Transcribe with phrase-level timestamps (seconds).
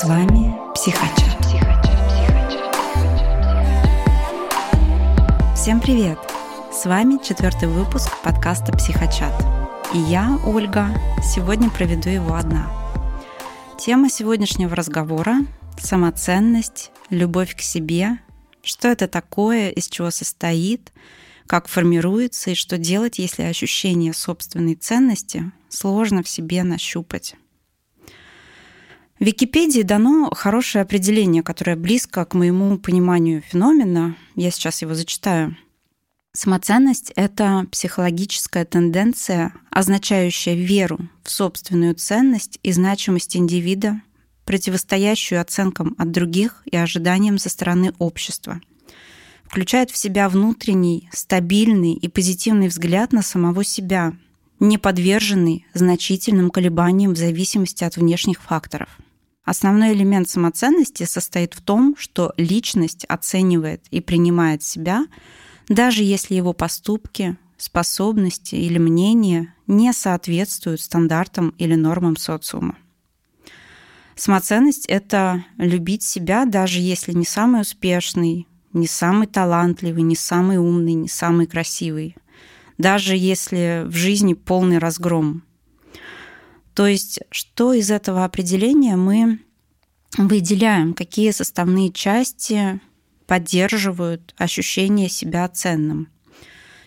[0.00, 1.36] С вами Психочат.
[5.54, 6.18] Всем привет!
[6.72, 9.34] С вами четвертый выпуск подкаста Психочат.
[9.92, 10.88] И я, Ольга,
[11.22, 12.72] сегодня проведу его одна.
[13.78, 15.40] Тема сегодняшнего разговора—
[15.78, 18.20] самоценность, любовь к себе,
[18.62, 20.94] что это такое, из чего состоит,
[21.46, 27.34] как формируется и что делать, если ощущение собственной ценности сложно в себе нащупать.
[29.20, 34.16] В Википедии дано хорошее определение, которое близко к моему пониманию феномена.
[34.34, 35.58] Я сейчас его зачитаю.
[36.32, 44.00] Самоценность— это психологическая тенденция, означающая веру в собственную ценность и значимость индивида,
[44.46, 48.58] противостоящую оценкам от других и ожиданиям со стороны общества.
[49.44, 54.14] Включает в себя внутренний, стабильный и позитивный взгляд на самого себя,
[54.60, 58.88] не подверженный значительным колебаниям в зависимости от внешних факторов—
[59.44, 65.06] Основной элемент самоценности состоит в том, что личность оценивает и принимает себя,
[65.68, 72.76] даже если его поступки, способности или мнения не соответствуют стандартам или нормам социума.
[74.14, 80.94] Самоценность— это любить себя, даже если не самый успешный, не самый талантливый, не самый умный,
[80.94, 82.16] не самый красивый,
[82.76, 85.42] даже если в жизни полный разгром—
[86.80, 89.40] то есть что из этого определения мы
[90.16, 92.80] выделяем, какие составные части
[93.26, 96.08] поддерживают ощущение себя ценным.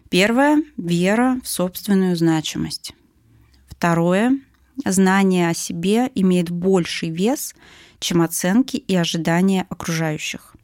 [0.09, 2.93] Первое— вера в собственную значимость.
[3.67, 4.39] Второе—
[4.83, 7.53] знание о себе имеет больший вес,
[7.99, 10.55] чем оценки и ожидания окружающих.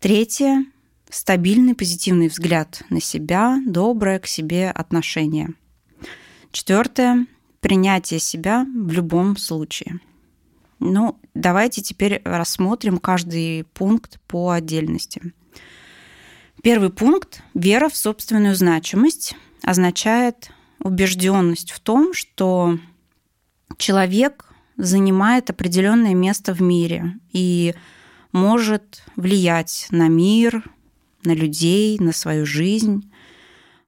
[0.00, 0.66] Третье—
[1.08, 5.54] стабильный позитивный взгляд на себя, доброе к себе отношение.
[6.52, 7.26] Четвертое
[7.64, 9.98] принятие себя в любом случае.
[10.80, 15.32] Ну, давайте теперь рассмотрим каждый пункт по отдельности.
[16.62, 22.78] Первый пункт– вера в собственную значимость означает убежденность в том, что
[23.78, 27.74] человек занимает определенное место в мире и
[28.32, 30.70] может влиять на мир,
[31.24, 33.10] на людей, на свою жизнь,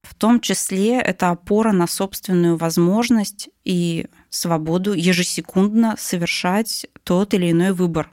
[0.08, 7.72] в том числе это опора на собственную возможность и свободу ежесекундно совершать тот или иной
[7.72, 8.10] выбор,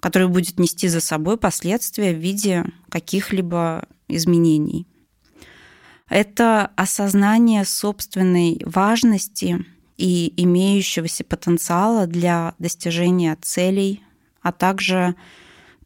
[0.00, 4.86] который будет нести за собой последствия в виде каких-либо изменений.
[6.08, 9.64] Это осознание собственной важности
[9.96, 14.02] и имеющегося потенциала для достижения целей,
[14.42, 15.14] а также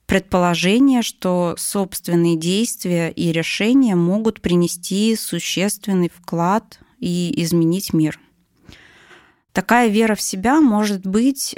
[0.08, 8.18] предположение, что собственные действия и решения могут принести существенный вклад и изменить мир.
[9.52, 11.56] Такая вера в себя может быть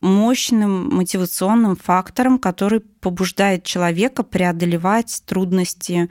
[0.00, 6.08] мощным мотивационным фактором, который побуждает человека преодолевать трудности,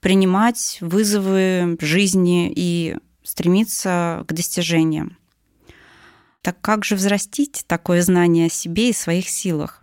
[0.00, 5.18] принимать вызовы жизни и стремиться к достижениям.
[6.42, 9.82] Так как же взрастить такое знание о себе и своих силах?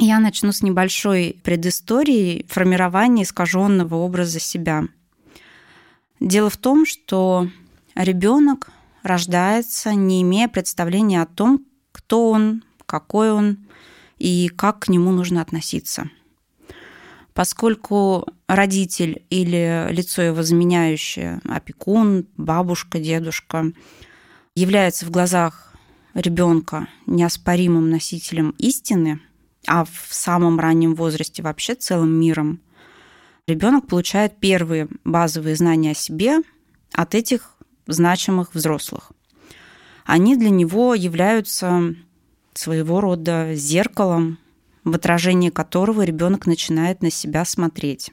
[0.00, 4.84] Я начну с небольшой предыстории формирования искаженного образа себя.
[6.20, 7.48] Дело в том, что
[7.96, 8.70] ребенок
[9.02, 13.66] рождается, не имея представления о том, кто он, какой он
[14.18, 16.08] и как к нему нужно относиться.
[17.34, 23.72] Поскольку родитель или лицо его заменяющее, опекун, бабушка, дедушка,
[24.54, 25.72] является в глазах
[26.14, 29.20] ребенка неоспоримым носителем истины–
[29.68, 32.60] а в самом раннем возрасте вообще целым миром,
[33.46, 36.38] ребенок получает первые базовые знания о себе
[36.92, 37.54] от этих
[37.86, 39.12] значимых взрослых.
[40.06, 41.94] Они для него являются
[42.54, 44.38] своего рода зеркалом,
[44.84, 48.10] в отражении которого ребенок начинает на себя смотреть.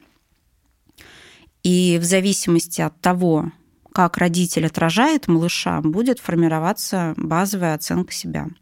[1.64, 3.52] И в зависимости от того,
[3.94, 8.50] как родитель отражает малыша, будет формироваться базовая оценка себя–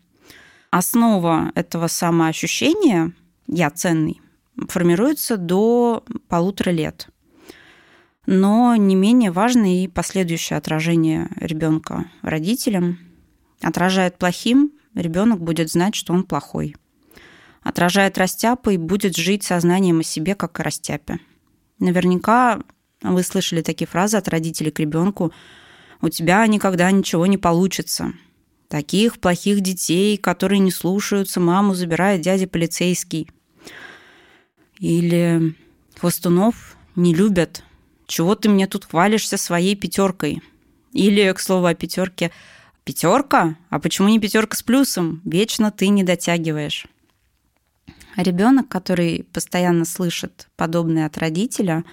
[0.74, 3.14] основа этого самоощущения
[3.46, 4.22] «я ценный»
[4.68, 7.10] формируется до полутора лет.
[8.26, 12.98] Но не менее важно и последующее отражение ребенка родителям.
[13.62, 16.76] Отражает плохим, ребенок будет знать, что он плохой.
[17.62, 21.20] Отражает растяпой, будет жить сознанием о себе, как о растяпе.
[21.78, 22.62] Наверняка
[23.04, 25.32] вы слышали такие фразы от родителей к ребенку
[26.02, 28.14] «У тебя никогда ничего не получится»,
[28.74, 33.30] Таких плохих детей, которые не слушаются, маму забирает дядя полицейский.
[34.80, 35.54] Или
[36.00, 37.64] хвостунов не любят.
[38.08, 40.42] Чего ты мне тут хвалишься своей пятеркой?
[40.92, 42.32] Или, к слову о пятерке,
[42.84, 43.58] Пятерка?
[43.70, 45.22] А почему не пятерка с плюсом?
[45.24, 46.88] Вечно ты не дотягиваешь.
[48.16, 51.84] Ребенок, который постоянно слышит подобное от родителя,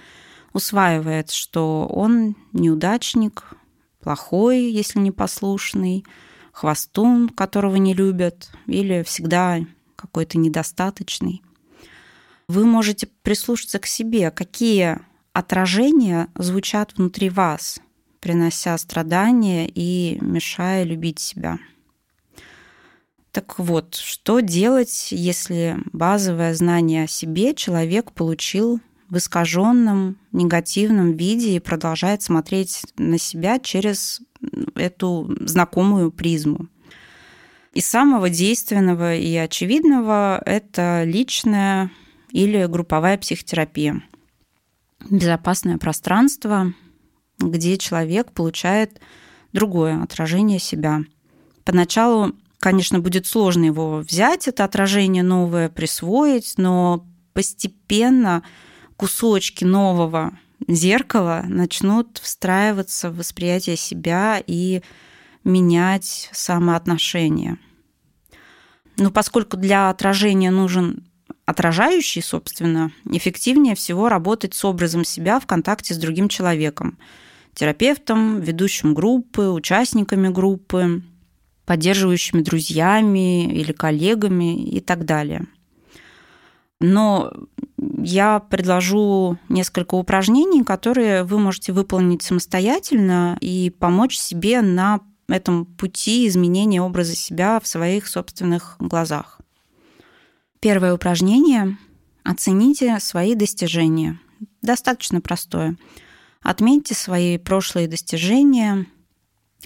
[0.51, 3.53] усваивает, что он неудачник,
[3.99, 6.05] плохой, если непослушный,
[6.51, 9.59] хвостун, которого не любят, или всегда
[9.95, 11.41] какой-то недостаточный.
[12.47, 14.99] Вы можете прислушаться к себе, какие
[15.33, 17.79] отражения звучат внутри вас,
[18.19, 21.59] принося страдания и мешая любить себя.
[23.31, 31.55] Так вот, что делать, если базовое знание о себе человек получил в искаженном негативном виде
[31.55, 34.21] и продолжает смотреть на себя через
[34.75, 36.67] эту знакомую призму?
[37.73, 41.89] Из самого действенного и очевидного это личная
[42.31, 44.03] или групповая психотерапия.
[45.09, 46.73] Безопасное пространство,
[47.39, 48.99] где человек получает
[49.53, 51.01] другое отражение себя.
[51.63, 58.43] Поначалу, конечно, будет сложно его взять, это отражение новое, присвоить, но постепенно
[58.97, 60.37] кусочки нового
[60.67, 64.81] зеркала начнут встраиваться в восприятие себя и
[65.43, 67.57] менять самоотношение.
[68.97, 71.03] Но поскольку для отражения нужен
[71.45, 76.97] отражающий, собственно, эффективнее всего работать с образом себя в контакте с другим человеком,
[77.53, 81.01] терапевтом, ведущим группы, участниками группы,
[81.65, 85.47] поддерживающими друзьями или коллегами и так далее.
[86.81, 87.31] Но
[87.77, 96.27] я предложу несколько упражнений, которые вы можете выполнить самостоятельно и помочь себе на этом пути
[96.27, 99.39] изменения образа себя в своих собственных глазах.
[100.59, 101.77] Первое упражнение–
[102.23, 104.19] оцените свои достижения.
[104.61, 105.77] Достаточно простое.
[106.41, 108.87] Отметьте свои прошлые достижения,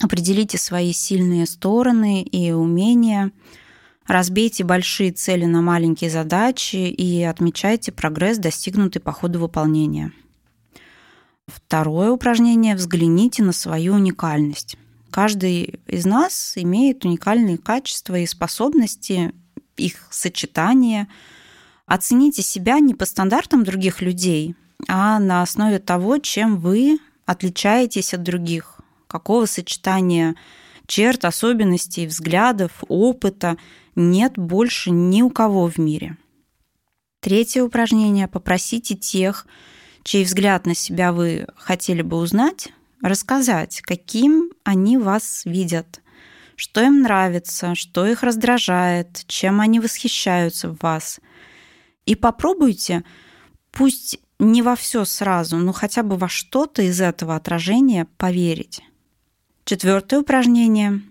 [0.02, 3.32] определите свои сильные стороны и умения,
[4.08, 10.12] разбейте большие цели на маленькие задачи и отмечайте прогресс, достигнутый по ходу выполнения.
[11.48, 14.78] Второе упражнение– взгляните на свою уникальность.
[15.12, 19.34] Каждый из нас имеет уникальные качества и способности,
[19.78, 21.08] их сочетание.
[21.86, 24.56] Оцените себя не по стандартам других людей,
[24.88, 30.36] а на основе того, чем вы отличаетесь от других, какого сочетания
[30.88, 33.58] черт, особенностей, взглядов, опыта
[33.96, 36.18] нет больше ни у кого в мире.
[37.22, 38.28] Третье упражнение.
[38.28, 39.48] Попросите тех,
[40.04, 42.70] чей взгляд на себя вы хотели бы узнать,
[43.02, 46.02] рассказать, каким они вас видят,
[46.56, 51.20] что им нравится, что их раздражает, чем они восхищаются в вас.
[52.06, 53.04] И попробуйте,
[53.72, 58.82] пусть не во все сразу, но хотя бы во что-то из этого отражения поверить.
[59.68, 61.02] Четвертое упражнение.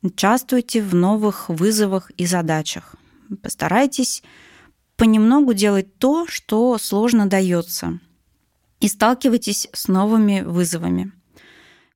[0.00, 2.94] Участвуйте в новых вызовах и задачах.
[3.42, 4.22] Постарайтесь
[4.94, 7.98] понемногу делать то, что сложно дается.
[8.78, 11.10] И сталкивайтесь с новыми вызовами.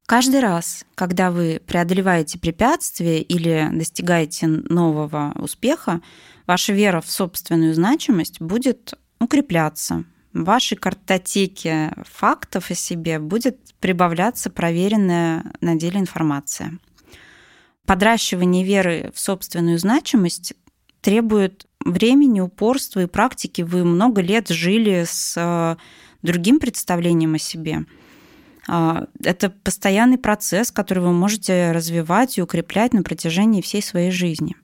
[0.04, 6.00] Каждый раз, когда вы преодолеваете препятствие или достигаете нового успеха,
[6.44, 10.04] ваша вера в собственную значимость будет укрепляться.
[10.32, 16.78] В вашей картотеке фактов о себе будет прибавляться проверенная на деле информация.
[17.86, 20.54] Подращивание веры в собственную значимость
[21.00, 23.62] требует времени, упорства и практики.
[23.62, 25.76] Вы много лет жили с э,
[26.22, 27.84] другим представлением о себе–
[28.72, 34.54] а, это постоянный процесс, который вы можете развивать и укреплять на протяжении всей своей жизни.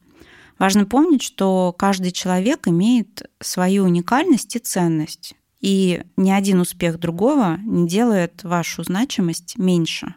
[0.61, 5.35] Важно помнить, что каждый человек имеет свою уникальность и ценность,
[5.67, 10.15] и ни один успех другого не делает вашу значимость меньше.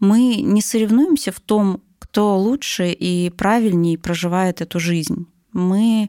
[0.00, 5.26] Мы не соревнуемся в том, кто лучше и правильнее проживает эту жизнь.
[5.52, 6.08] Мы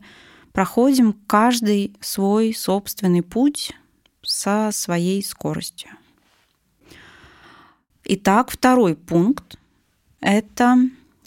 [0.53, 3.73] проходим каждый свой собственный путь
[4.21, 5.89] со своей скоростью.
[8.05, 9.57] Итак, второй пункт–
[10.21, 10.77] это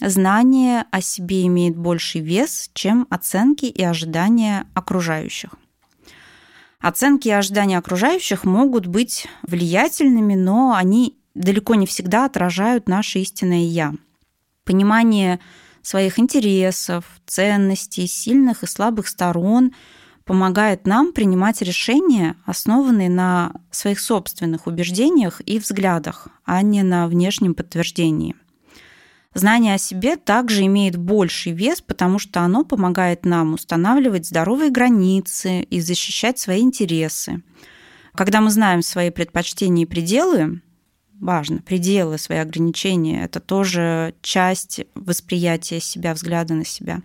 [0.00, 5.50] знание о себе имеет больший вес, чем оценки и ожидания окружающих.
[6.80, 13.64] Оценки и ожидания окружающих могут быть влиятельными, но они далеко не всегда отражают наше истинное
[13.64, 13.94] «я».
[14.64, 15.40] Понимание
[15.82, 19.73] своих интересов, ценностей, сильных и слабых сторон–
[20.28, 27.54] помогает нам принимать решения, основанные на своих собственных убеждениях и взглядах, а не на внешнем
[27.54, 28.37] подтверждении.
[29.35, 35.61] Знание о себе также имеет больший вес, потому что оно помогает нам устанавливать здоровые границы
[35.61, 37.42] и защищать свои интересы.
[38.14, 40.62] Когда мы знаем свои предпочтения и пределы,
[41.20, 41.58] важно.
[41.58, 47.02] Пределы, свои ограничения– это тоже часть восприятия себя, взгляда на себя.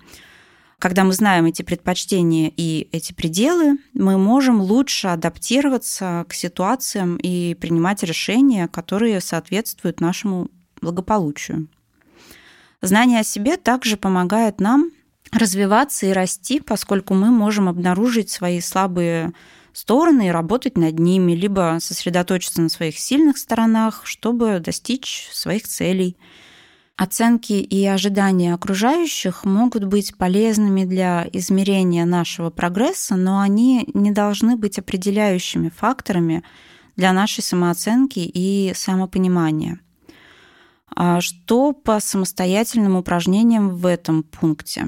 [0.79, 7.53] Когда мы знаем эти предпочтения и эти пределы, мы можем лучше адаптироваться к ситуациям и
[7.53, 10.49] принимать решения, которые соответствуют нашему
[10.81, 11.67] благополучию.
[12.83, 14.91] Знание о себе также помогает нам
[15.31, 19.31] развиваться и расти, поскольку мы можем обнаружить свои слабые
[19.71, 26.17] стороны и работать над ними, либо сосредоточиться на своих сильных сторонах, чтобы достичь своих целей–
[26.95, 34.57] Оценки и ожидания окружающих могут быть полезными для измерения нашего прогресса, но они не должны
[34.57, 36.43] быть определяющими факторами
[36.95, 39.79] для нашей самооценки и самопонимания.
[40.95, 44.87] А что по самостоятельным упражнениям в этом пункте?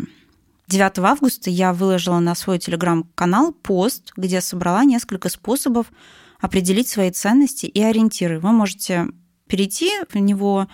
[0.68, 5.92] 9 августа я выложила на свой телеграм-канал пост, где собрала несколько способов
[6.40, 8.40] определить свои ценности и ориентиры.
[8.40, 9.08] Вы можете
[9.48, 10.68] перейти в него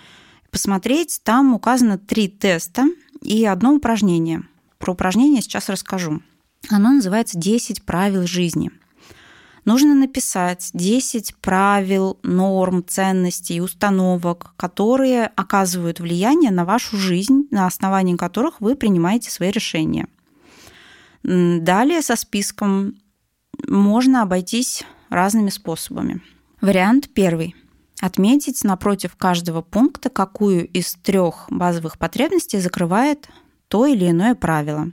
[0.50, 1.20] посмотреть.
[1.24, 2.84] Там указано три теста
[3.20, 4.42] и одно упражнение.
[4.78, 6.22] Про упражнение сейчас расскажу.
[6.70, 8.70] Оно называется «10 правил жизни».
[9.64, 18.16] Нужно написать 10 правил, норм, ценностей установок, которые оказывают влияние на вашу жизнь, на основании
[18.16, 20.08] которых вы принимаете свои решения.
[21.22, 22.96] Далее со списком
[23.68, 26.20] можно обойтись разными способами.
[26.60, 27.54] Вариант первый
[28.00, 33.28] отметить напротив каждого пункта, какую из трех базовых потребностей закрывает
[33.68, 34.90] то или иное правило.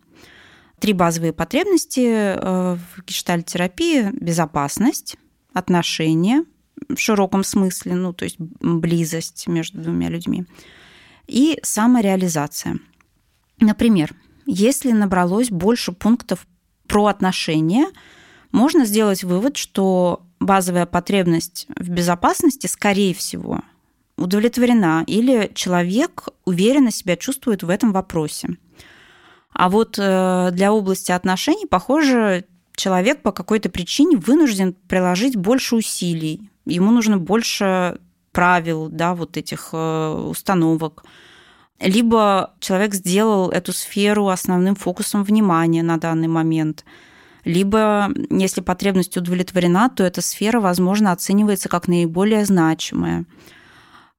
[0.79, 5.17] Три базовые потребности э, в гештальтерапии– безопасность,
[5.53, 6.45] отношения
[6.87, 10.45] в широком смысле, ну, то есть близость между двумя людьми,
[11.27, 12.79] и самореализация.
[13.59, 16.47] Например, если набралось больше пунктов
[16.87, 17.87] про отношения,
[18.51, 23.61] можно сделать вывод, что базовая потребность в безопасности, скорее всего,
[24.17, 28.57] удовлетворена, или человек уверенно себя чувствует в этом вопросе.
[29.53, 36.49] А вот э, для области отношений, похоже, человек по какой-то причине вынужден приложить больше усилий.
[36.65, 37.99] Ему нужно больше
[38.31, 41.03] правил, да, вот этих э, установок.
[41.79, 46.85] Либо человек сделал эту сферу основным фокусом внимания на данный момент–
[47.45, 53.25] либо, если потребность удовлетворена, то эта сфера, возможно, оценивается как наиболее значимая.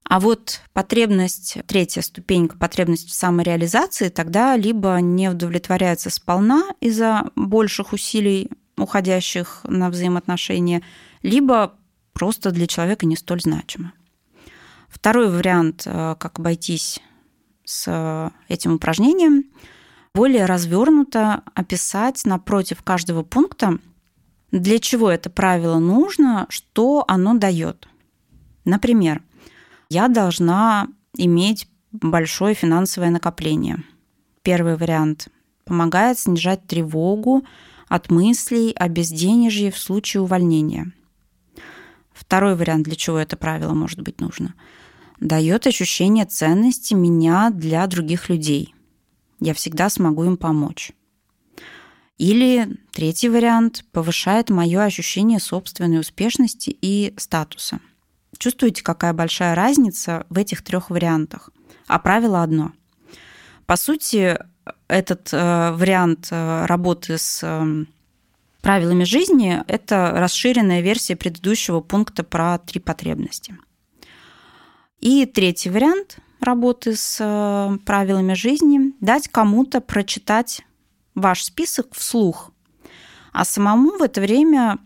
[0.03, 7.93] А вот потребность, третья ступенька, потребность в самореализации, тогда либо не удовлетворяется сполна из-за больших
[7.93, 10.81] усилий, уходящих на взаимоотношения,
[11.21, 11.75] либо
[12.13, 13.93] просто для человека не столь значимо.
[14.89, 16.99] Второй вариант, э, как обойтись
[17.63, 19.45] с этим упражнением–
[20.13, 23.77] более развернуто описать напротив каждого пункта,
[24.51, 27.87] для чего это правило нужно, что оно дает.
[28.65, 29.23] Например,
[29.91, 33.83] я должна иметь большое финансовое накопление.
[34.41, 35.27] Первый вариант
[35.65, 37.43] помогает снижать тревогу
[37.87, 40.91] от мыслей о безденежье в случае увольнения.
[42.13, 44.53] Второй вариант, для чего это правило может быть нужно,
[45.19, 48.73] дает ощущение ценности меня для других людей–
[49.41, 50.91] я всегда смогу им помочь.
[52.17, 57.79] Или третий вариант повышает мое ощущение собственной успешности и статуса.
[58.41, 61.51] Чувствуете, какая большая разница в этих трех вариантах?
[61.85, 62.71] А правило одно.
[63.67, 64.35] По сути,
[64.87, 67.85] этот э, вариант э, работы с э,
[68.63, 73.55] правилами жизни– это расширенная версия предыдущего пункта про три потребности.
[75.01, 80.63] И третий вариант работы с э, правилами жизни, дать кому-то прочитать
[81.13, 82.49] ваш список вслух,
[83.33, 84.79] а самому в это время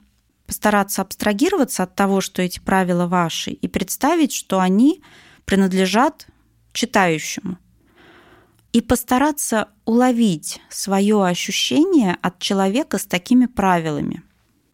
[0.46, 5.02] постараться абстрагироваться от того, что эти правила ваши, и представить, что они
[5.46, 6.28] принадлежат
[6.74, 7.58] читающему.
[8.74, 14.22] И постараться уловить свое ощущение от человека с такими правилами.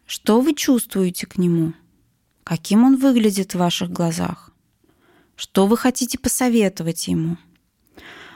[0.06, 1.74] Что вы чувствуете к нему?
[2.44, 4.52] Каким он выглядит в ваших глазах?
[5.36, 7.38] Что вы хотите посоветовать ему?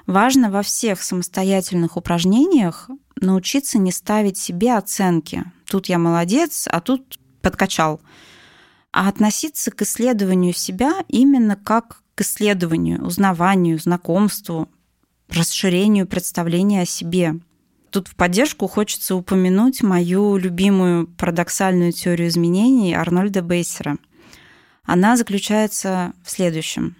[0.06, 2.89] Важно во всех самостоятельных упражнениях
[3.20, 5.44] научиться не ставить себе оценки.
[5.68, 8.01] Тут я молодец, а тут подкачал.
[8.91, 14.67] А относиться к исследованию себя именно как к исследованию, узнаванию, знакомству,
[15.29, 17.39] расширению представления о себе.
[17.91, 23.97] Тут в поддержку хочется упомянуть мою любимую парадоксальную теорию изменений Арнольда Бейсера–
[24.85, 26.95] она заключается в следующем.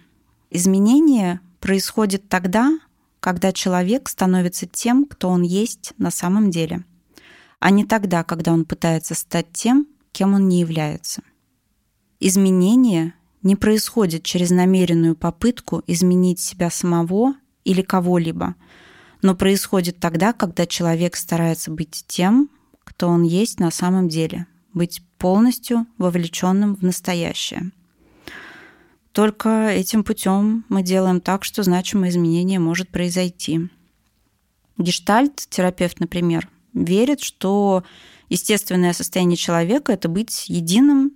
[0.50, 2.78] Изменение происходит тогда,
[3.20, 6.84] когда человек становится тем, кто он есть на самом деле,
[7.60, 9.86] а не тогда, когда он пытается стать тем,
[10.16, 11.22] кем он не является.
[12.20, 18.54] Изменение не происходит через намеренную попытку изменить себя самого или кого-либо,
[19.20, 22.48] но происходит тогда, когда человек старается быть тем,
[22.82, 27.70] кто он есть на самом деле, быть полностью вовлеченным в настоящее.
[29.12, 33.68] Только этим путем мы делаем так, что значимое изменение может произойти.
[34.78, 37.84] Гештальт-терапевт, например, верит, что
[38.28, 41.12] естественное состояние человека– это быть единым,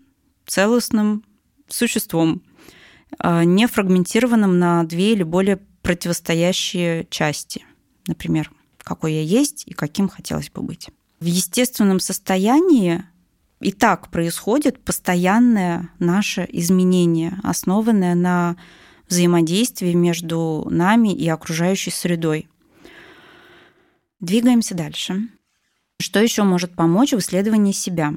[0.46, 1.24] целостным
[1.68, 2.42] существом,
[3.18, 7.64] а, не фрагментированным на две или более противостоящие части.
[8.06, 10.88] Например, какой я есть и каким хотелось бы быть.
[11.20, 13.04] В естественном состоянии
[13.60, 18.56] и так происходит постоянное наше изменение, основанное на
[19.08, 22.48] взаимодействии между нами и окружающей средой.
[24.20, 25.28] Двигаемся дальше.
[26.00, 28.14] Что еще может помочь в исследовании себя?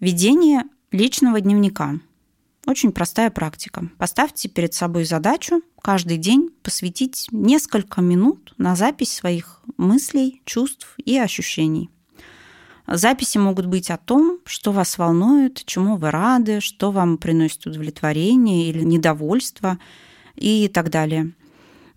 [0.00, 2.00] Ведение личного дневника.
[2.66, 3.90] Очень простая практика.
[3.98, 11.18] Поставьте перед собой задачу каждый день посвятить несколько минут на запись своих мыслей, чувств и
[11.18, 11.90] ощущений.
[12.86, 18.70] Записи могут быть о том, что вас волнует, чему вы рады, что вам приносит удовлетворение
[18.70, 19.78] или недовольство
[20.36, 21.32] и так далее.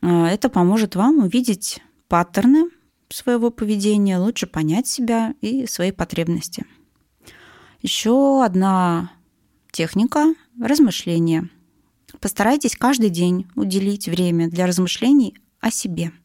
[0.01, 2.69] А, это поможет вам увидеть паттерны
[3.13, 6.65] своего поведения, лучше понять себя и свои потребности.
[7.81, 9.11] Еще одна
[9.71, 11.49] техника– размышления.
[12.19, 16.11] Постарайтесь каждый день уделить время для размышлений о себе–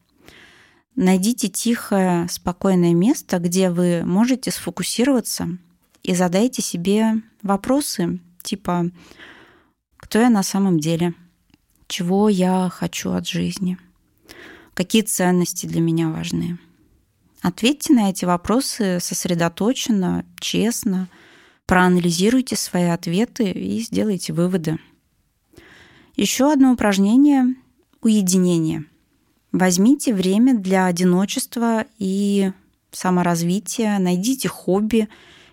[0.97, 5.47] Найдите тихое, спокойное место, где вы можете сфокусироваться
[6.01, 8.89] и задайте себе вопросы типа
[9.97, 11.13] «Кто я на самом деле?»
[11.87, 13.77] «Чего я хочу от жизни?»
[14.73, 16.57] «Какие ценности для меня важны?»
[17.41, 21.07] Ответьте на эти вопросы сосредоточенно, честно,
[21.65, 24.79] проанализируйте свои ответы и сделайте выводы.
[26.15, 27.55] Еще одно упражнение–
[28.01, 28.85] уединение–
[29.51, 32.51] Возьмите время для одиночества и
[32.91, 35.07] саморазвития, найдите хобби,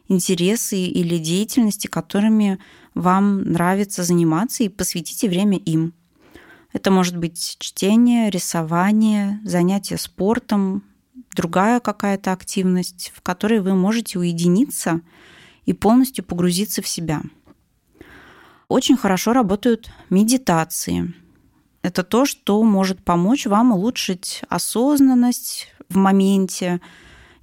[0.08, 2.58] интересы или деятельности, которыми
[2.94, 5.94] вам нравится заниматься, и посвятите время им.
[6.72, 10.82] Это может быть чтение, рисование, занятие спортом,
[11.34, 15.00] другая какая-то активность, в которой вы можете уединиться
[15.64, 17.22] и полностью погрузиться в себя.
[18.68, 21.14] Очень хорошо работают медитации–
[21.84, 26.80] это то, что может помочь вам улучшить осознанность в моменте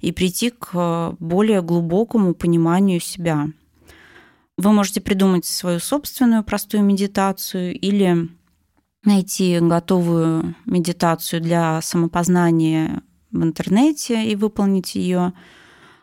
[0.00, 3.46] и прийти к более глубокому пониманию себя.
[4.58, 8.28] Вы можете придумать свою собственную простую медитацию или
[9.04, 15.32] найти готовую медитацию для самопознания в интернете и выполнить ее.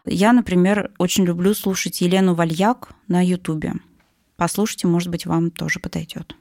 [0.06, 3.74] Я, например, очень люблю слушать Елену Вальяк на Ютубе.
[4.36, 6.36] Послушайте, может быть, вам тоже подойдет.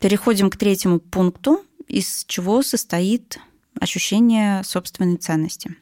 [0.00, 3.38] Переходим к третьему пункту, из чего состоит
[3.78, 5.76] ощущение собственной ценности.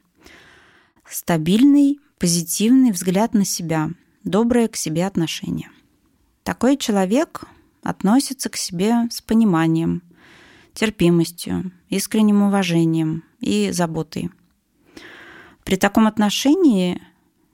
[1.07, 3.91] Стабильный, позитивный взгляд на себя,
[4.23, 5.69] доброе к себе отношение.
[6.43, 7.43] Такой человек
[7.83, 10.01] относится к себе с пониманием,
[10.73, 14.29] терпимостью, искренним уважением и заботой.
[15.69, 16.99] При таком отношении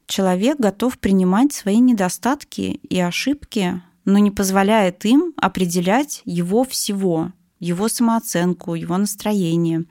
[0.08, 7.89] человек готов принимать свои недостатки и ошибки но не позволяет им определять его всего, его
[7.89, 9.84] самооценку, его настроение.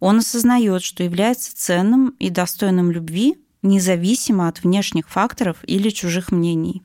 [0.00, 6.82] Он осознает, что является ценным и достойным любви, независимо от внешних факторов или чужих мнений.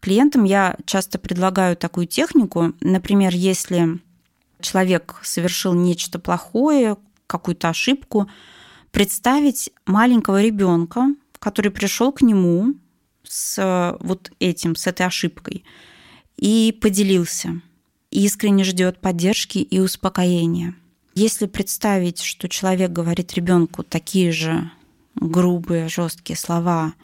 [0.00, 2.72] Клиентам я часто предлагаю такую технику.
[2.80, 4.00] Например, если
[4.60, 6.96] человек совершил нечто плохое,
[7.28, 8.28] какую-то ошибку,
[8.90, 12.74] представить маленького ребенка, который пришел к нему
[13.22, 15.64] с э, вот этим, с этой ошибкой,
[16.36, 17.60] и поделился.
[18.10, 20.74] Искренне ждет поддержки и успокоения.
[21.14, 24.70] Если представить, что человек говорит ребенку такие же
[25.14, 26.94] грубые, жесткие слова,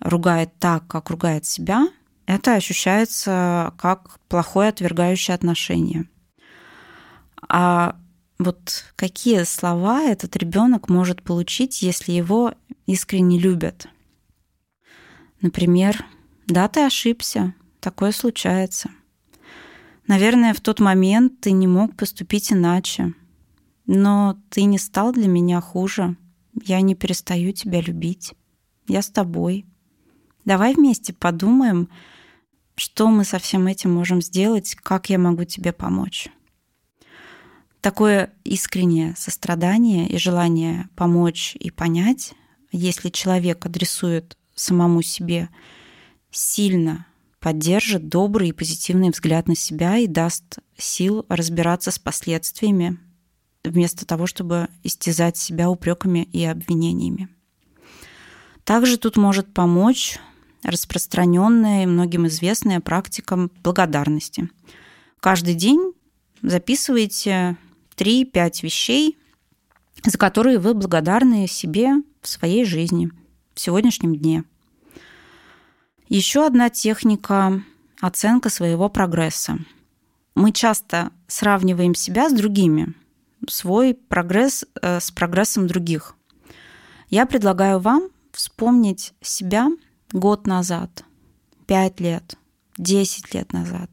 [0.00, 1.88] ругает так, как ругает себя,
[2.26, 6.08] это ощущается как плохое отвергающее отношение.
[7.48, 7.96] А
[8.38, 12.54] вот какие слова этот ребенок может получить, если его
[12.86, 13.88] искренне любят?
[15.40, 16.04] Например,
[16.46, 18.90] да, ты ошибся, такое случается.
[20.06, 23.12] Наверное, в тот момент ты не мог поступить иначе.
[23.86, 26.16] Но ты не стал для меня хуже.
[26.62, 28.34] Я не перестаю тебя любить.
[28.86, 29.66] Я с тобой.
[30.44, 31.88] Давай вместе подумаем,
[32.74, 36.28] что мы со всем этим можем сделать, как я могу тебе помочь.
[37.88, 42.34] Такое искреннее сострадание и желание помочь и понять,
[42.70, 45.48] если человек адресует самому себе
[46.30, 47.06] сильно
[47.40, 52.98] поддержит добрый и позитивный взгляд на себя и даст сил разбираться с последствиями,
[53.64, 57.30] вместо того, чтобы истязать себя упреками и обвинениями.
[58.64, 60.18] Также тут может помочь
[60.62, 64.50] распространенная и многим известная практика благодарности.
[65.20, 65.94] Каждый день
[66.42, 67.56] записывайте
[67.98, 69.18] 3-5 вещей,
[70.04, 73.10] за которые вы благодарны себе в своей жизни,
[73.54, 74.44] в сегодняшнем дне.
[76.08, 77.62] Еще одна техника–
[78.00, 79.58] оценка своего прогресса.
[80.34, 82.94] Мы часто сравниваем себя с другими,
[83.48, 86.14] свой прогресс э, с прогрессом других.
[87.10, 89.68] Я предлагаю вам вспомнить себя
[90.12, 91.04] год назад,
[91.66, 92.36] пять лет,
[92.76, 93.90] десять лет назад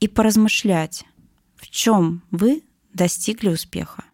[0.00, 1.04] и поразмышлять,
[1.56, 2.62] в чем вы
[2.94, 4.04] достигли успеха.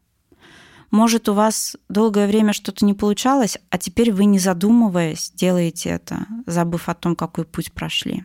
[0.90, 6.26] Может, у вас долгое время что-то не получалось, а теперь вы, не задумываясь, делаете это,
[6.46, 8.24] забыв о том, какой путь прошли.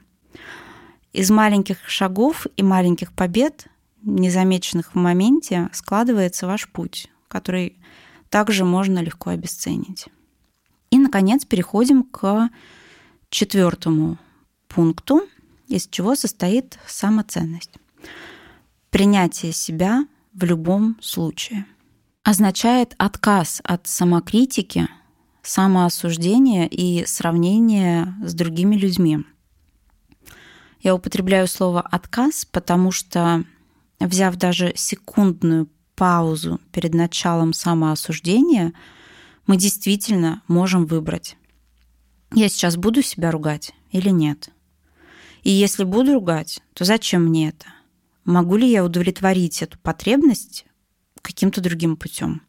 [1.14, 3.68] Из маленьких шагов и маленьких побед,
[4.02, 7.78] незамеченных в моменте, складывается ваш путь, который
[8.30, 10.08] также можно легко обесценить.
[10.90, 12.50] И, наконец, переходим к
[13.30, 14.18] четвертому
[14.68, 15.22] пункту,
[15.68, 17.72] из чего состоит самоценность.
[18.90, 21.66] Принятие себя в любом случае
[22.24, 24.88] означает отказ от самокритики,
[25.42, 29.20] самоосуждения и сравнения с другими людьми.
[30.82, 33.44] Я употребляю слово «отказ», потому что,
[34.00, 38.74] взяв даже секундную паузу перед началом самоосуждения–
[39.48, 41.38] мы действительно можем выбрать.
[42.34, 44.50] Я сейчас буду себя ругать или нет?
[45.44, 47.68] И если буду ругать, то зачем мне это?
[48.26, 50.66] Могу ли я удовлетворить эту потребность
[51.22, 52.42] каким-то другим путем?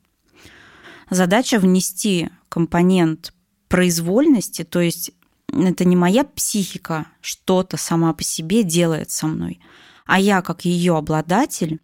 [1.11, 3.33] Задача внести компонент
[3.69, 5.13] произвольности, то есть
[5.49, 9.61] это не моя психика что-то сама по себе делает со мной,
[10.05, 11.81] а я, как ее обладатель,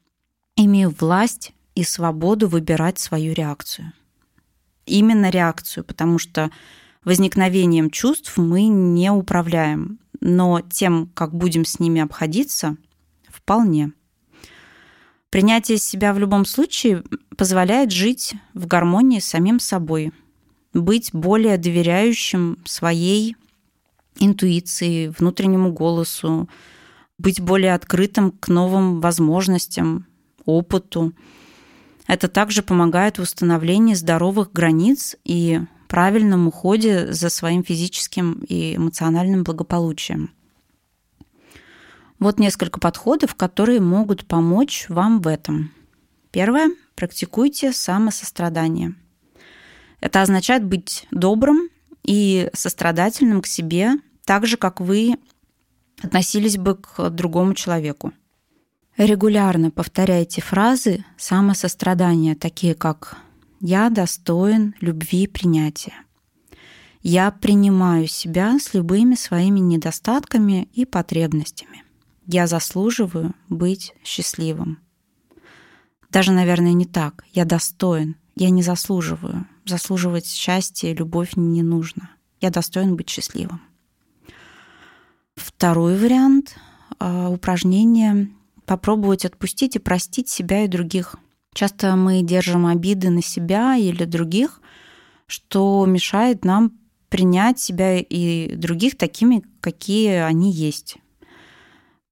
[0.57, 3.93] имею власть и свободу выбирать свою реакцию
[4.87, 6.51] именно реакцию, потому что
[7.05, 12.77] возникновением чувств мы не управляем, но тем, как будем с ними обходиться,
[13.43, 13.93] вполне.
[15.31, 17.03] Принятие себя в любом случае
[17.37, 20.13] позволяет жить в гармонии с самим собой,
[20.75, 23.37] быть более доверяющим своей
[24.17, 26.49] интуиции, внутреннему голосу,
[27.19, 30.07] быть более открытым к новым возможностям,
[30.45, 31.13] опыту,
[32.07, 39.45] это также помогает в установлении здоровых границ и правильном уходе за своим физическим и эмоциональным
[39.45, 40.31] благополучием.
[42.23, 45.73] Вот несколько подходов, которые могут помочь вам в этом.
[46.31, 46.71] Первое.
[46.95, 48.95] Практикуйте самосострадание.
[49.99, 51.69] Это означает быть добрым
[52.05, 55.17] и сострадательным к себе, так же, как вы
[56.01, 58.13] относились бы к другому человеку.
[58.97, 63.17] Регулярно повторяйте фразы самосострадания, такие как
[63.59, 65.95] «Я достоин любви и принятия».
[67.03, 71.82] «Я принимаю себя с любыми своими недостатками и потребностями».
[72.27, 74.79] «Я заслуживаю быть счастливым».
[76.11, 77.25] Даже, наверное, не так.
[77.33, 79.47] «Я достоин», «Я не заслуживаю».
[79.65, 82.11] Заслуживать счастье и любовь не нужно.
[82.41, 83.61] «Я достоин быть счастливым».
[85.37, 86.57] Второй вариант
[86.99, 88.29] а, упражнения
[88.67, 91.17] попробовать отпустить и простить себя и других.
[91.55, 94.61] Часто мы держим обиды на себя или других,
[95.27, 96.73] что мешает нам
[97.09, 100.97] принять себя и других такими, какие они есть.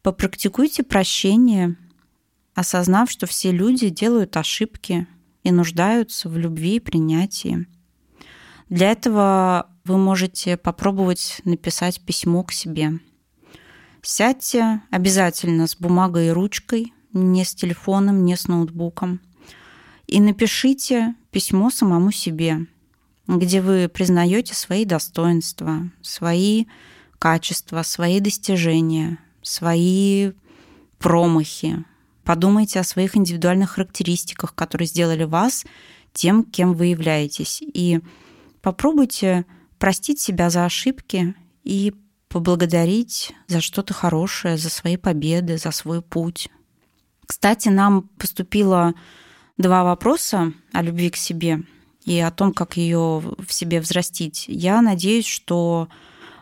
[0.03, 1.77] Попрактикуйте прощение,
[2.55, 5.07] осознав, что все люди делают ошибки
[5.43, 7.67] и нуждаются в любви и принятии.
[8.69, 13.01] Для этого вы можете попробовать написать письмо к себе–
[14.03, 19.21] Сядьте обязательно с бумагой и ручкой, не с телефоном, не с ноутбуком,
[20.07, 22.67] и напишите письмо самому себе,
[23.27, 26.65] где вы признаете свои достоинства, свои
[27.19, 29.19] качества, свои достижения,
[29.51, 30.33] свои
[30.99, 31.85] промахи.
[32.25, 35.65] Подумайте о своих индивидуальных характеристиках, которые сделали вас
[36.13, 37.61] тем, кем вы являетесь.
[37.63, 38.01] И
[38.63, 39.47] попробуйте
[39.79, 41.35] простить себя за ошибки
[41.65, 41.95] и
[42.29, 46.49] поблагодарить за что-то хорошее, за свои победы, за свой путь.
[47.27, 48.95] Кстати, нам поступило
[49.59, 51.63] два вопроса о любви к себе
[52.05, 54.45] и о том, как ее в себе взрастить.
[54.47, 55.89] Я надеюсь, что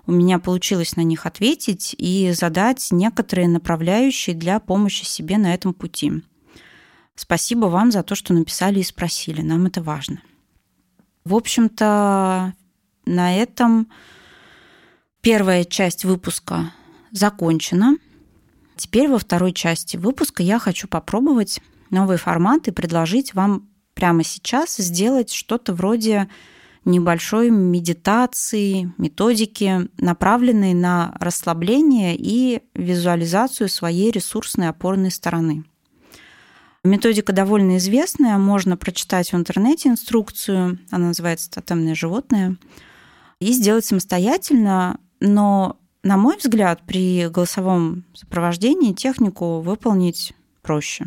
[0.09, 5.73] у меня получилось на них ответить и задать некоторые направляющие для помощи себе на этом
[5.73, 6.25] пути.
[7.14, 9.42] Спасибо вам за то, что написали и спросили.
[9.42, 10.21] Нам это важно.
[11.25, 12.55] В общем-то,
[13.07, 13.88] на этом
[15.21, 16.73] Первая часть выпуска
[17.11, 17.97] закончена.
[18.77, 24.77] Теперь во второй части выпуска я хочу попробовать новый формат и предложить вам прямо сейчас
[24.77, 26.29] сделать что-то вроде
[26.88, 35.64] небольшой медитации, методики, направленной на расслабление и визуализацию своей ресурсной опорной стороны.
[36.85, 42.57] Методика довольно известная, можно прочитать в интернете инструкцию, она называется «Тотемное животное»,
[43.40, 51.07] и сделать самостоятельно, но, на мой взгляд, при голосовом сопровождении технику выполнить проще.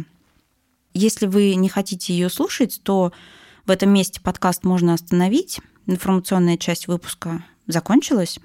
[0.93, 3.11] Если вы не хотите ее слушать, то
[3.65, 5.59] в этом месте подкаст можно остановить.
[5.85, 8.39] Информационная часть выпуска закончилась.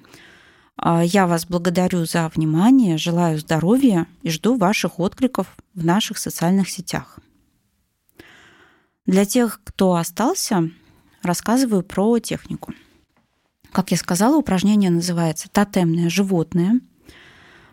[0.75, 6.69] А, я вас благодарю за внимание, желаю здоровья и жду ваших откликов в наших социальных
[6.69, 7.19] сетях.
[9.05, 10.69] Для тех, кто остался,
[11.23, 12.73] рассказываю про технику.
[13.71, 16.79] Как я сказала, упражнение называется «Тотемное животное».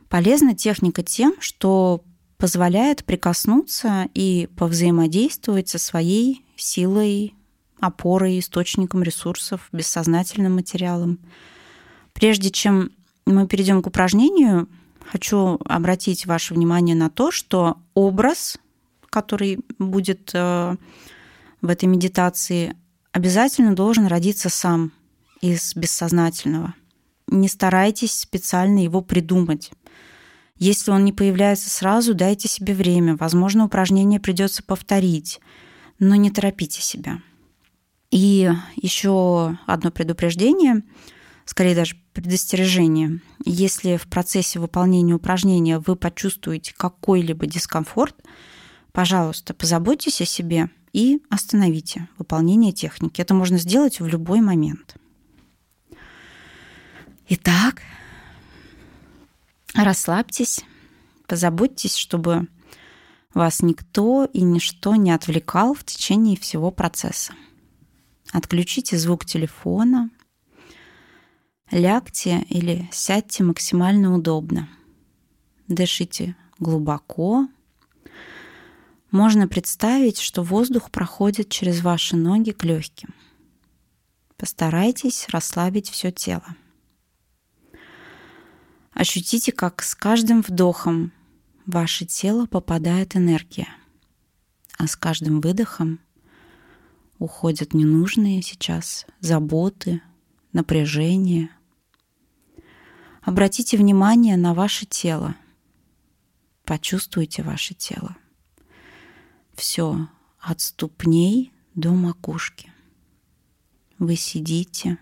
[0.08, 2.04] Полезна техника тем, что
[2.36, 7.34] позволяет прикоснуться и повзаимодействовать со своей силой,
[7.86, 11.18] опорой, источником ресурсов, бессознательным материалом.
[12.12, 12.90] Прежде чем
[13.26, 14.68] мы перейдем к упражнению,
[15.04, 18.58] хочу обратить ваше внимание на то, что образ,
[19.10, 20.76] который будет э,
[21.60, 22.76] в этой медитации,
[23.12, 24.92] обязательно должен родиться сам
[25.40, 26.74] из бессознательного.
[27.28, 29.70] Не старайтесь специально его придумать.
[30.56, 33.16] Если он не появляется сразу, дайте себе время.
[33.16, 35.40] Возможно, упражнение придется повторить,
[35.98, 37.20] но не торопите себя.
[38.14, 40.84] И еще одно предупреждение,
[41.44, 43.20] скорее даже предостережение.
[43.44, 48.14] Если в процессе выполнения упражнения вы почувствуете какой-либо дискомфорт,
[48.92, 53.20] пожалуйста, позаботьтесь о себе и остановите выполнение техники.
[53.20, 54.94] Это можно сделать в любой момент.
[57.28, 57.82] Итак,
[59.74, 60.60] Расслабьтесь,
[61.26, 62.46] позаботьтесь, чтобы
[63.34, 67.32] вас никто и ничто не отвлекал в течение всего процесса.
[68.34, 70.10] Отключите звук телефона,
[71.70, 74.68] лягте или сядьте максимально удобно.
[75.68, 77.46] Дышите глубоко.
[79.12, 83.14] Можно представить, что воздух проходит через ваши ноги к легким.
[84.36, 86.56] Постарайтесь расслабить все тело.
[88.90, 91.12] Ощутите, как с каждым вдохом
[91.66, 93.68] в ваше тело попадает энергия,
[94.76, 96.00] а с каждым выдохом
[97.18, 100.02] уходят ненужные сейчас заботы,
[100.52, 101.50] напряжение.
[103.22, 105.34] Обратите внимание на ваше тело.
[106.64, 108.16] Почувствуйте ваше тело.
[109.54, 110.08] Все
[110.40, 112.72] от ступней до макушки.
[113.98, 114.98] Вы сидите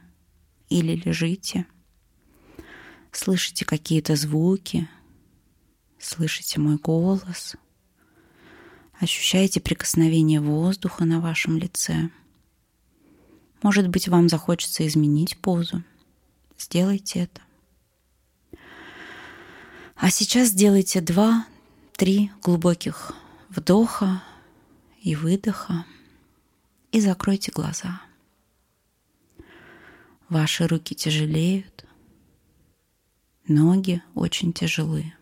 [0.69, 1.67] или лежите–
[3.13, 4.89] слышите какие-то звуки,
[5.99, 7.55] слышите мой голос,
[9.03, 12.11] ощущаете прикосновение воздуха на вашем лице.
[13.63, 15.83] Может быть, вам захочется изменить позу.
[16.57, 17.43] Сделайте это.
[19.97, 23.13] А сейчас сделайте два-три глубоких
[23.49, 24.23] вдоха
[25.01, 25.85] и выдоха
[26.93, 28.03] и закройте глаза.
[30.29, 31.85] Ваши руки тяжелеют,
[33.49, 35.17] Ноги очень тяжелые.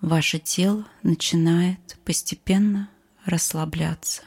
[0.00, 2.88] Ваше тело начинает постепенно
[3.26, 4.22] расслабляться.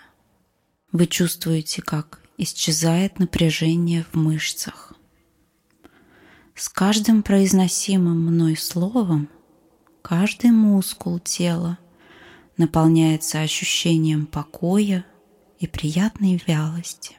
[0.92, 4.94] Вы чувствуете, как исчезает напряжение в мышцах.
[6.56, 9.30] С каждым произносимым мной словом
[10.04, 11.80] каждый мускул тела
[12.58, 15.06] наполняется ощущением покоя
[15.58, 17.18] и приятной вялости.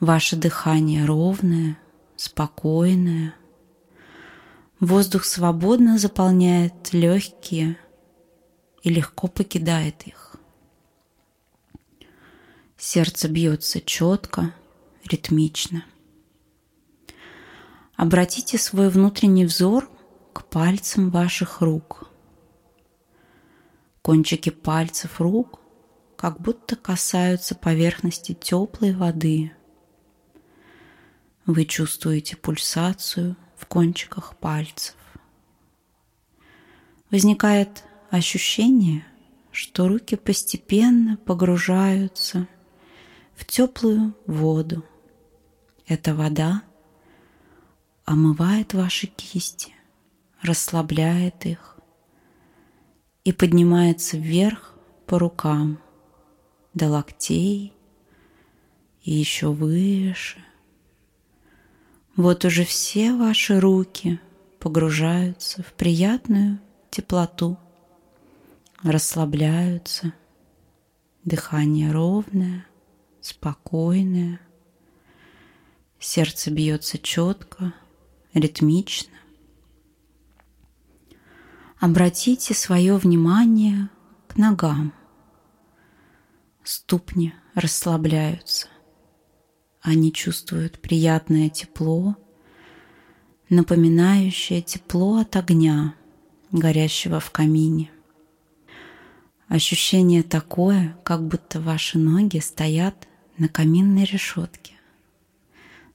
[0.00, 1.78] Ваше дыхание ровное,
[2.16, 3.34] спокойная.
[4.80, 7.78] Воздух свободно заполняет легкие
[8.82, 10.36] и легко покидает их.
[12.76, 14.52] Сердце бьется четко,
[15.04, 15.84] ритмично.
[17.96, 19.88] Обратите свой внутренний взор
[20.32, 22.10] к пальцам ваших рук.
[24.02, 25.60] Кончики пальцев рук
[26.16, 29.52] как будто касаются поверхности теплой воды–
[31.46, 34.96] вы чувствуете пульсацию в кончиках пальцев.
[37.10, 39.06] Возникает ощущение,
[39.50, 42.48] что руки постепенно погружаются
[43.36, 44.84] в теплую воду.
[45.86, 46.62] Эта вода
[48.04, 49.74] омывает ваши кисти,
[50.42, 51.78] расслабляет их
[53.24, 54.74] и поднимается вверх
[55.06, 55.78] по рукам
[56.72, 57.72] до локтей
[59.02, 60.44] и еще выше–
[62.16, 64.20] вот уже все ваши руки
[64.60, 67.58] погружаются в приятную теплоту,
[68.82, 70.12] расслабляются,
[71.24, 72.66] дыхание ровное,
[73.20, 74.40] спокойное,
[75.98, 77.74] сердце бьется четко,
[78.32, 79.14] ритмично.
[81.80, 83.90] Обратите свое внимание
[84.28, 84.92] к ногам.
[86.62, 88.68] Ступни расслабляются.
[89.84, 92.16] Они чувствуют приятное тепло,
[93.50, 95.94] напоминающее тепло от огня,
[96.52, 97.90] горящего в камине.
[99.46, 104.72] Ощущение такое, как будто ваши ноги стоят на каминной решетке.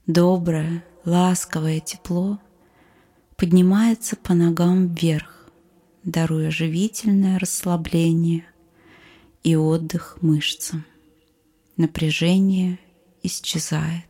[0.06, 2.39] Доброе, ласковое тепло
[3.38, 5.49] поднимается по ногам вверх,
[6.04, 8.45] даруя живительное расслабление
[9.43, 10.86] и отдых мышцам.
[11.75, 12.78] Напряжение
[13.23, 14.05] исчезает.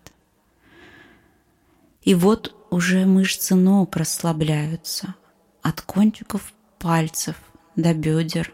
[2.01, 5.15] И вот уже мышцы ног расслабляются
[5.61, 7.35] от кончиков пальцев
[7.75, 8.53] до бедер.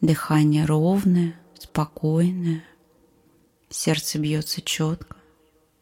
[0.00, 2.64] Дыхание ровное, спокойное,
[3.70, 5.16] сердце бьется четко,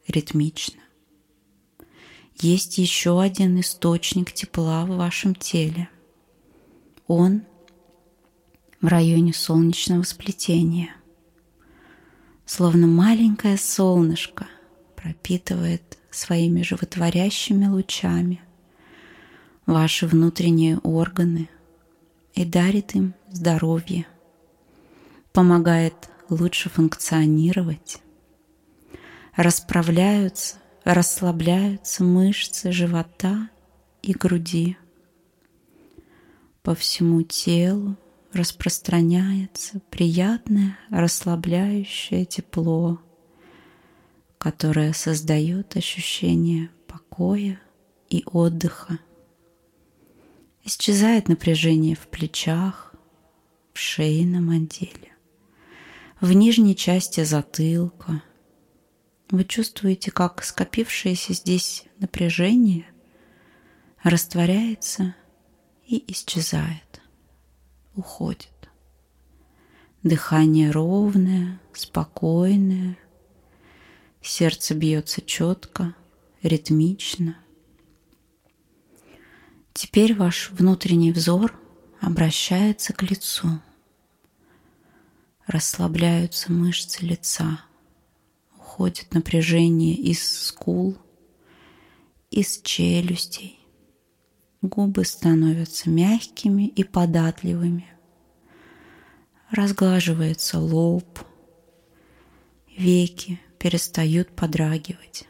[0.07, 0.81] ритмично.
[2.37, 5.89] Есть еще один источник тепла в вашем теле.
[7.07, 7.43] Он
[8.81, 10.95] в районе солнечного сплетения–
[12.47, 14.47] словно маленькое солнышко,
[14.97, 18.41] пропитывает своими животворящими лучами
[19.67, 21.49] ваши внутренние органы
[22.35, 24.07] и дарит им здоровье,
[25.33, 27.99] помогает лучше функционировать,
[29.37, 33.49] расправляются, расслабляются мышцы живота
[34.03, 34.77] и груди.
[36.63, 37.97] По всему телу
[38.35, 43.01] распространяется приятное расслабляющее тепло,
[44.39, 47.61] которое создает ощущение покоя
[48.11, 48.99] и отдыха.
[50.65, 52.95] Исчезает напряжение в плечах,
[53.73, 55.13] в шейном отделе,
[56.21, 58.23] в нижней части затылка.
[59.31, 62.87] Вы чувствуете, как скопившееся здесь напряжение
[64.03, 65.15] растворяется
[65.87, 66.94] и исчезает
[67.95, 68.51] уходит.
[70.03, 72.99] Дыхание ровное, спокойное,
[74.21, 75.95] сердце бьется четко,
[76.43, 77.39] ритмично.
[79.73, 81.59] Теперь ваш внутренний взор
[82.01, 83.61] обращается к лицу.
[85.47, 87.61] Расслабляются мышцы лица,
[88.57, 90.97] уходит напряжение из скул,
[92.31, 93.54] из челюстей,
[94.65, 97.87] Губы становятся мягкими и податливыми.
[99.51, 101.19] Разглаживается лоб.
[102.75, 105.29] Веки перестают подрагивать.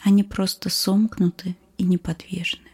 [0.00, 2.70] Они просто сомкнуты и неподвижны.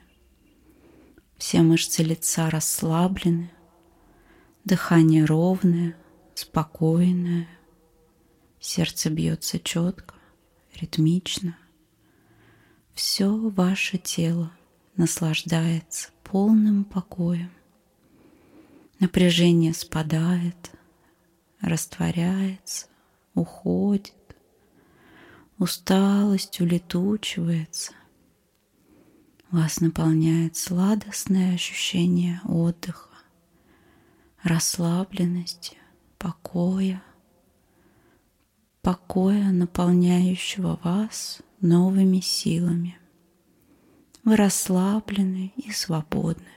[1.39, 3.51] Все мышцы лица расслаблены,
[4.65, 5.97] дыхание ровное,
[6.37, 7.49] спокойное,
[8.61, 10.15] сердце бьется четко,
[10.73, 11.59] ритмично.
[12.95, 14.53] Все ваше тело–
[14.96, 17.50] наслаждается полным покоем.
[19.00, 20.70] Напряжение спадает,
[21.61, 22.87] растворяется,
[23.35, 24.14] уходит,
[25.59, 27.92] усталость улетучивается.
[29.50, 33.11] Вас наполняет сладостное ощущение отдыха,
[34.42, 35.76] расслабленности,
[36.18, 37.02] покоя,
[38.83, 42.98] покоя, наполняющего вас новыми силами–
[44.25, 46.49] вы расслаблены и свободны.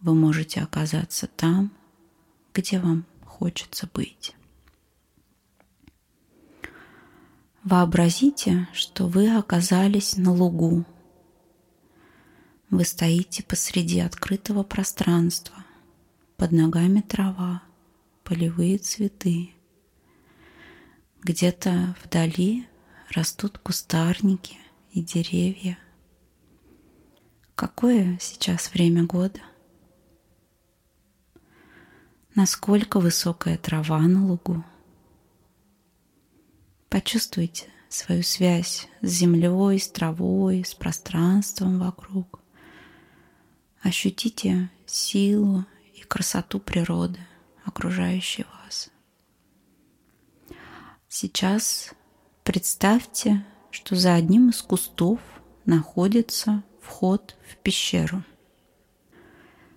[0.00, 1.72] Вы можете оказаться там,
[2.52, 4.36] где вам хочется быть.
[7.62, 10.84] Вообразите, что вы оказались на лугу.
[12.68, 15.64] Вы стоите посреди открытого пространства.
[16.36, 17.62] Под ногами трава,
[18.24, 19.54] полевые цветы.
[21.22, 22.68] Где-то вдали
[23.08, 24.58] растут кустарники
[24.90, 25.78] и деревья.
[27.54, 29.40] Какое сейчас время года?
[32.34, 34.64] Насколько высокая трава на лугу?
[36.88, 42.40] Почувствуйте свою связь с землей, с травой, с пространством вокруг.
[43.82, 47.20] Ощутите силу и красоту природы,
[47.64, 48.90] окружающей вас.
[51.08, 51.94] Сейчас
[52.42, 55.20] представьте, что за одним из кустов
[55.66, 58.22] находится вход в пещеру.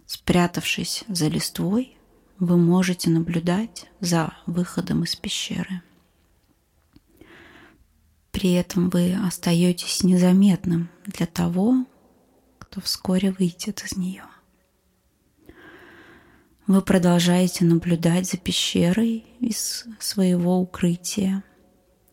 [0.06, 1.98] Спрятавшись за листвой,
[2.40, 5.82] вы можете наблюдать за выходом из пещеры.
[8.32, 11.86] При этом вы остаетесь незаметным для того,
[12.60, 14.26] кто вскоре выйдет из нее.
[16.68, 21.44] Вы продолжаете наблюдать за пещерой из своего укрытия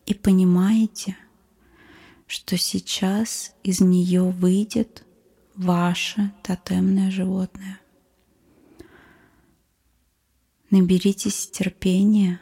[0.05, 1.17] и понимаете,
[2.27, 5.03] что сейчас из нее выйдет
[5.55, 7.79] ваше тотемное животное.
[10.71, 12.41] Наберитесь терпения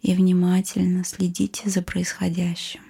[0.00, 2.82] и внимательно следите за происходящим.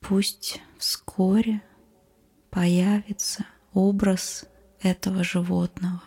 [0.00, 1.62] Пусть вскоре
[2.50, 4.46] появится образ
[4.80, 6.02] этого животного.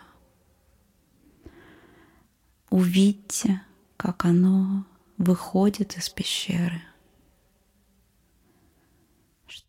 [2.70, 3.62] Увидьте,
[3.97, 4.86] как оно
[5.18, 6.82] выходит из пещеры.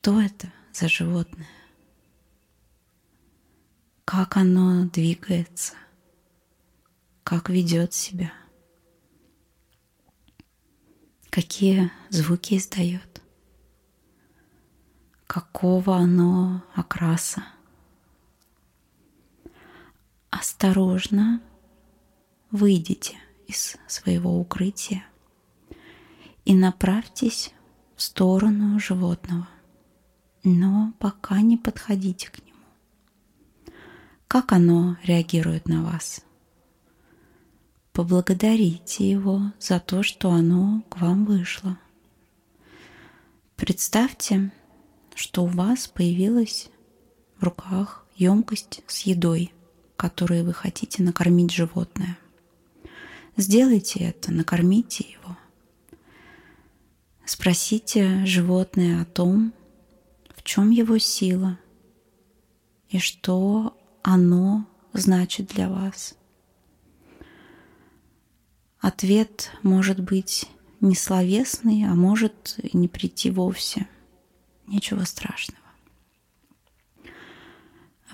[0.01, 1.47] Что это за животное?
[4.05, 5.75] Как оно двигается?
[7.31, 8.33] как ведет себя,
[11.31, 13.23] какие звуки издает,
[15.29, 17.45] какого оно окраса.
[20.31, 21.41] Осторожно
[22.51, 25.05] выйдите из своего укрытия
[26.45, 27.53] и направьтесь
[27.95, 29.49] в сторону животного,
[30.45, 33.75] но пока не подходите к нему.
[34.29, 36.25] Как оно реагирует на вас?
[38.01, 41.79] поблагодарите его за то, что оно к вам вышло.
[43.57, 44.53] Представьте,
[45.15, 46.71] что у вас появилась
[47.39, 49.53] в руках емкость с едой,
[49.97, 52.17] которой вы хотите накормить животное.
[53.37, 55.37] Сделайте это, накормите его.
[57.27, 59.53] Спросите животное о том,
[60.41, 61.59] в чем его сила
[62.89, 66.15] и что оно значит для вас–
[68.81, 70.47] Ответ может быть
[70.81, 73.87] не словесный, а может и не прийти вовсе.
[74.67, 75.61] Ничего страшного.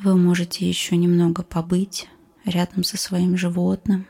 [0.00, 2.08] Вы можете еще немного побыть
[2.44, 4.06] рядом со своим животным.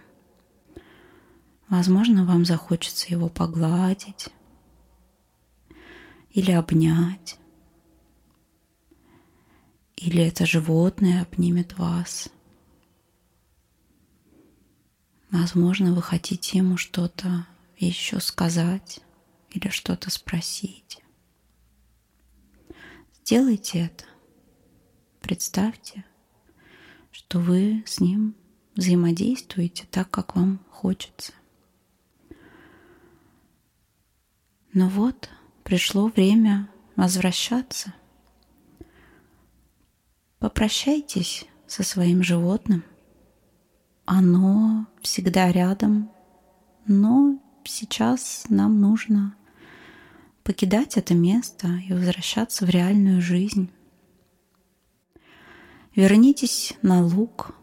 [1.68, 4.28] Возможно, вам захочется его погладить
[6.30, 7.38] или обнять.
[9.96, 12.28] Или это животное обнимет вас–
[15.30, 19.00] Возможно, вы хотите ему что-то еще сказать
[19.50, 21.00] или что-то спросить.
[23.20, 24.04] Сделайте это.
[25.20, 26.04] Представьте,
[27.10, 28.36] что вы с ним
[28.76, 31.32] взаимодействуете так, как вам хочется.
[34.72, 35.28] Но вот
[35.64, 37.92] пришло время возвращаться.
[40.46, 42.84] Попрощайтесь со своим животным–
[44.04, 46.08] оно всегда рядом,
[46.86, 49.34] но сейчас нам нужно
[50.44, 53.72] покидать это место и возвращаться в реальную жизнь.
[55.96, 57.56] Вернитесь на луг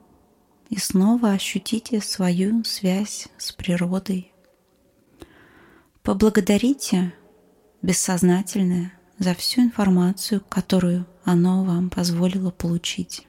[0.70, 4.34] и снова ощутите свою связь с природой.
[6.02, 7.14] Поблагодарите
[7.82, 8.92] бессознательное
[9.24, 13.26] за всю информацию, которую оно вам позволило получить.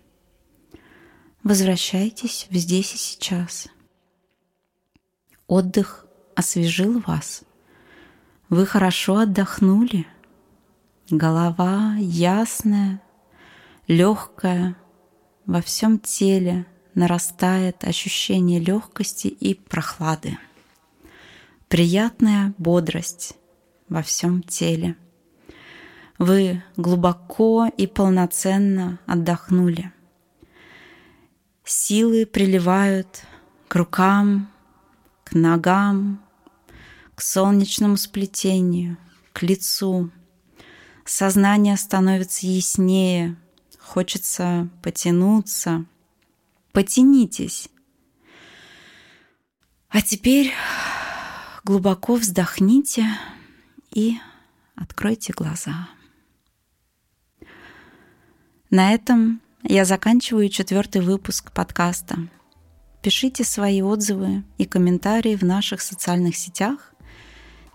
[1.44, 3.68] Возвращайтесь в здесь и сейчас.
[5.46, 7.44] Отдых освежил вас.
[8.48, 10.06] Вы хорошо отдохнули.
[11.10, 13.00] Голова ясная,
[13.86, 14.76] легкая,
[15.46, 20.38] во всем теле нарастает ощущение легкости и прохлады.
[21.68, 23.36] Приятная бодрость
[23.88, 24.96] во всем теле.
[26.18, 29.92] Вы глубоко и полноценно отдохнули–
[31.66, 33.22] Силы приливают
[33.68, 34.52] к рукам,
[35.24, 36.22] к ногам,
[37.14, 38.98] к солнечному сплетению,
[39.32, 40.10] к лицу.
[41.06, 43.36] Сознание становится яснее,
[43.78, 45.86] хочется потянуться.
[46.72, 47.70] Потянитесь.
[49.88, 50.52] А теперь
[51.62, 53.06] глубоко вздохните
[53.90, 54.18] и
[54.74, 55.88] откройте глаза.
[58.74, 62.16] На этом я заканчиваю четвертый выпуск подкаста.
[63.02, 66.92] Пишите свои отзывы и комментарии в наших социальных сетях.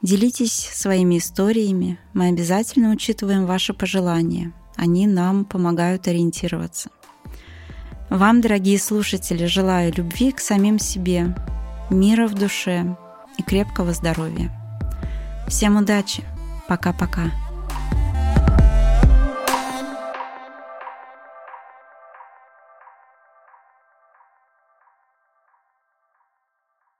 [0.01, 1.97] Делитесь своими историями.
[2.11, 4.51] Мы обязательно учитываем ваши пожелания.
[4.75, 6.89] Они нам помогают ориентироваться.
[8.09, 11.33] Вам, дорогие слушатели, желаю любви к самим себе,
[11.89, 12.97] мира в душе
[13.37, 14.51] и крепкого здоровья.
[15.47, 16.25] Всем удачи!
[16.67, 17.31] Пока-пока!